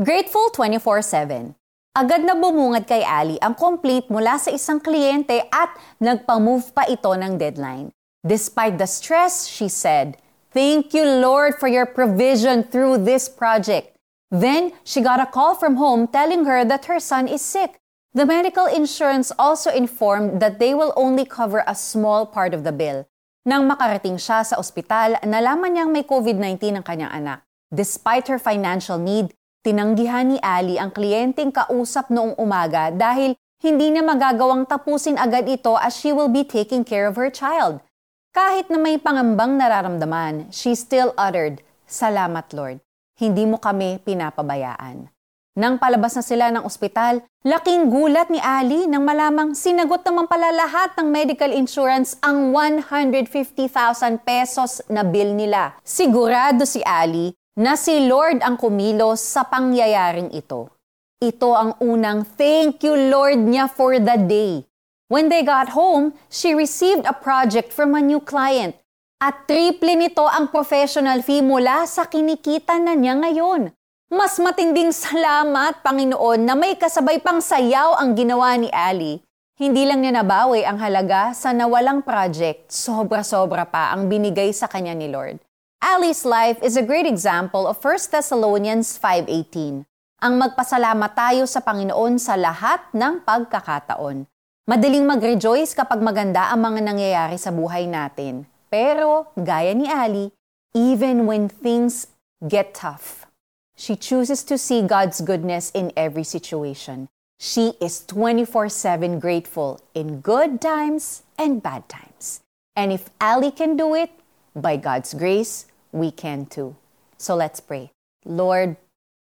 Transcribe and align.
Grateful 0.00 0.48
24-7. 0.56 1.52
Agad 1.92 2.24
na 2.24 2.32
bumungad 2.32 2.88
kay 2.88 3.04
Ali 3.04 3.36
ang 3.44 3.52
complete 3.52 4.08
mula 4.08 4.40
sa 4.40 4.48
isang 4.48 4.80
kliyente 4.80 5.44
at 5.52 5.76
nagpa-move 6.00 6.72
pa 6.72 6.88
ito 6.88 7.12
ng 7.12 7.36
deadline. 7.36 7.92
Despite 8.24 8.80
the 8.80 8.88
stress, 8.88 9.44
she 9.44 9.68
said, 9.68 10.16
Thank 10.56 10.96
you, 10.96 11.04
Lord, 11.04 11.60
for 11.60 11.68
your 11.68 11.84
provision 11.84 12.64
through 12.64 13.04
this 13.04 13.28
project. 13.28 13.92
Then, 14.32 14.72
she 14.88 15.04
got 15.04 15.20
a 15.20 15.28
call 15.28 15.52
from 15.52 15.76
home 15.76 16.08
telling 16.08 16.48
her 16.48 16.64
that 16.64 16.88
her 16.88 16.96
son 16.96 17.28
is 17.28 17.44
sick. 17.44 17.76
The 18.16 18.24
medical 18.24 18.64
insurance 18.72 19.28
also 19.36 19.68
informed 19.68 20.40
that 20.40 20.56
they 20.56 20.72
will 20.72 20.96
only 20.96 21.28
cover 21.28 21.60
a 21.68 21.76
small 21.76 22.24
part 22.24 22.56
of 22.56 22.64
the 22.64 22.72
bill. 22.72 23.04
Nang 23.44 23.68
makarating 23.68 24.16
siya 24.16 24.48
sa 24.48 24.56
ospital, 24.56 25.20
nalaman 25.28 25.76
niyang 25.76 25.92
may 25.92 26.08
COVID-19 26.08 26.80
ang 26.80 26.84
kanyang 26.88 27.12
anak. 27.12 27.44
Despite 27.68 28.32
her 28.32 28.40
financial 28.40 28.96
need, 28.96 29.36
Tinanggihan 29.60 30.24
ni 30.24 30.40
Ali 30.40 30.80
ang 30.80 30.88
kliyenteng 30.88 31.52
kausap 31.52 32.08
noong 32.08 32.32
umaga 32.40 32.88
dahil 32.88 33.36
hindi 33.60 33.92
na 33.92 34.00
magagawang 34.00 34.64
tapusin 34.64 35.20
agad 35.20 35.44
ito 35.44 35.76
as 35.76 36.00
she 36.00 36.16
will 36.16 36.32
be 36.32 36.48
taking 36.48 36.80
care 36.80 37.04
of 37.04 37.20
her 37.20 37.28
child. 37.28 37.84
Kahit 38.32 38.72
na 38.72 38.80
may 38.80 38.96
pangambang 38.96 39.60
nararamdaman, 39.60 40.48
she 40.48 40.72
still 40.72 41.12
uttered, 41.20 41.60
Salamat 41.84 42.48
Lord, 42.56 42.80
hindi 43.20 43.44
mo 43.44 43.60
kami 43.60 44.00
pinapabayaan. 44.00 45.12
Nang 45.60 45.76
palabas 45.76 46.16
na 46.16 46.24
sila 46.24 46.48
ng 46.48 46.64
ospital, 46.64 47.20
laking 47.44 47.92
gulat 47.92 48.32
ni 48.32 48.40
Ali 48.40 48.88
nang 48.88 49.04
malamang 49.04 49.52
sinagot 49.52 50.00
naman 50.08 50.24
pala 50.24 50.56
lahat 50.56 50.96
ng 50.96 51.12
medical 51.12 51.52
insurance 51.52 52.16
ang 52.24 52.56
150,000 52.56 54.24
pesos 54.24 54.80
na 54.88 55.04
bill 55.04 55.36
nila. 55.36 55.76
Sigurado 55.84 56.64
si 56.64 56.80
Ali 56.80 57.36
na 57.60 57.76
si 57.76 58.08
Lord 58.08 58.40
ang 58.40 58.56
kumilos 58.56 59.20
sa 59.20 59.44
pangyayaring 59.44 60.32
ito. 60.32 60.72
Ito 61.20 61.52
ang 61.52 61.76
unang 61.84 62.24
thank 62.24 62.80
you 62.80 62.96
Lord 62.96 63.36
niya 63.36 63.68
for 63.68 64.00
the 64.00 64.16
day. 64.16 64.64
When 65.12 65.28
they 65.28 65.44
got 65.44 65.76
home, 65.76 66.16
she 66.32 66.56
received 66.56 67.04
a 67.04 67.12
project 67.12 67.68
from 67.68 67.92
a 67.92 68.00
new 68.00 68.24
client. 68.24 68.80
At 69.20 69.44
triple 69.44 69.92
nito 69.92 70.24
ang 70.24 70.48
professional 70.48 71.20
fee 71.20 71.44
mula 71.44 71.84
sa 71.84 72.08
kinikita 72.08 72.80
na 72.80 72.96
niya 72.96 73.20
ngayon. 73.20 73.68
Mas 74.08 74.40
matinding 74.40 74.96
salamat, 74.96 75.84
Panginoon, 75.84 76.40
na 76.40 76.56
may 76.56 76.80
kasabay 76.80 77.20
pang 77.20 77.44
sayaw 77.44 78.00
ang 78.00 78.16
ginawa 78.16 78.56
ni 78.56 78.72
Ali. 78.72 79.20
Hindi 79.60 79.84
lang 79.84 80.00
niya 80.00 80.24
nabawi 80.24 80.64
ang 80.64 80.80
halaga 80.80 81.36
sa 81.36 81.52
nawalang 81.52 82.00
project, 82.00 82.72
sobra-sobra 82.72 83.68
pa 83.68 83.92
ang 83.92 84.08
binigay 84.08 84.48
sa 84.56 84.64
kanya 84.64 84.96
ni 84.96 85.12
Lord. 85.12 85.36
Ali's 85.80 86.28
life 86.28 86.60
is 86.60 86.76
a 86.76 86.84
great 86.84 87.08
example 87.08 87.64
of 87.64 87.80
1 87.80 88.12
Thessalonians 88.12 89.00
5.18. 89.00 89.88
Ang 90.20 90.34
magpasalamat 90.36 91.16
tayo 91.16 91.48
sa 91.48 91.64
Panginoon 91.64 92.20
sa 92.20 92.36
lahat 92.36 92.84
ng 92.92 93.24
pagkakataon. 93.24 94.28
Madaling 94.68 95.08
mag-rejoice 95.08 95.72
kapag 95.72 96.04
maganda 96.04 96.52
ang 96.52 96.68
mga 96.68 96.84
nangyayari 96.84 97.40
sa 97.40 97.48
buhay 97.48 97.88
natin. 97.88 98.44
Pero, 98.68 99.32
gaya 99.40 99.72
ni 99.72 99.88
Ali, 99.88 100.28
even 100.76 101.24
when 101.24 101.48
things 101.48 102.12
get 102.44 102.76
tough, 102.76 103.24
she 103.72 103.96
chooses 103.96 104.44
to 104.44 104.60
see 104.60 104.84
God's 104.84 105.24
goodness 105.24 105.72
in 105.72 105.96
every 105.96 106.28
situation. 106.28 107.08
She 107.40 107.80
is 107.80 108.04
24-7 108.04 109.16
grateful 109.16 109.80
in 109.96 110.20
good 110.20 110.60
times 110.60 111.24
and 111.40 111.64
bad 111.64 111.88
times. 111.88 112.44
And 112.76 112.92
if 112.92 113.08
Ali 113.16 113.48
can 113.48 113.80
do 113.80 113.96
it, 113.96 114.12
by 114.54 114.76
God's 114.76 115.14
grace, 115.14 115.66
we 115.92 116.10
can 116.10 116.46
too. 116.46 116.76
So 117.18 117.34
let's 117.34 117.60
pray. 117.60 117.92
Lord, 118.24 118.76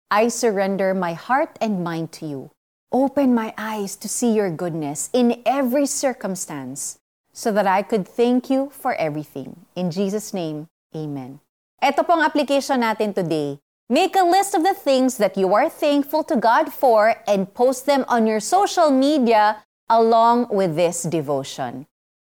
I 0.10 0.28
surrender 0.30 0.94
my 0.94 1.14
heart 1.14 1.58
and 1.60 1.84
mind 1.84 2.12
to 2.14 2.26
you. 2.26 2.52
Open 2.92 3.36
my 3.36 3.54
eyes 3.58 3.96
to 3.98 4.08
see 4.08 4.32
your 4.32 4.50
goodness 4.50 5.10
in 5.12 5.44
every 5.46 5.86
circumstance 5.86 7.00
so 7.34 7.52
that 7.52 7.68
I 7.68 7.82
could 7.82 8.08
thank 8.08 8.50
you 8.50 8.72
for 8.72 8.96
everything. 8.96 9.68
In 9.76 9.92
Jesus' 9.92 10.34
name, 10.34 10.68
amen. 10.96 11.40
Ito 11.84 12.02
pong 12.04 12.24
application 12.24 12.82
natin 12.82 13.14
today. 13.14 13.60
Make 13.90 14.16
a 14.16 14.26
list 14.26 14.56
of 14.56 14.64
the 14.64 14.74
things 14.74 15.18
that 15.18 15.38
you 15.38 15.54
are 15.54 15.70
thankful 15.70 16.24
to 16.26 16.36
God 16.36 16.74
for 16.74 17.22
and 17.28 17.54
post 17.54 17.86
them 17.86 18.04
on 18.08 18.26
your 18.26 18.40
social 18.40 18.90
media 18.90 19.64
along 19.90 20.48
with 20.50 20.76
this 20.76 21.04
devotion. 21.04 21.88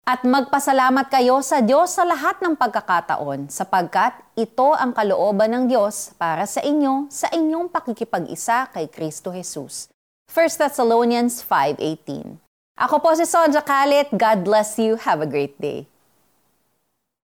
At 0.02 0.26
magpasalamat 0.26 1.14
kayo 1.14 1.38
sa 1.46 1.62
Diyos 1.62 1.94
sa 1.94 2.02
lahat 2.02 2.42
ng 2.42 2.58
pagkakataon 2.58 3.46
sapagkat 3.46 4.18
ito 4.34 4.74
ang 4.74 4.90
kalooban 4.90 5.46
ng 5.54 5.64
Diyos 5.70 6.10
para 6.18 6.42
sa 6.42 6.58
inyo 6.58 7.06
sa 7.06 7.30
inyong 7.30 7.70
pakikipag-isa 7.70 8.66
kay 8.74 8.90
Kristo 8.90 9.30
Jesus. 9.30 9.86
1 10.26 10.58
Thessalonians 10.58 11.46
5.18 11.46 12.34
Ako 12.82 12.98
po 12.98 13.14
si 13.14 13.22
Sonja 13.30 13.62
Kalit. 13.62 14.10
God 14.10 14.42
bless 14.42 14.74
you. 14.74 14.98
Have 14.98 15.22
a 15.22 15.28
great 15.30 15.54
day. 15.62 15.86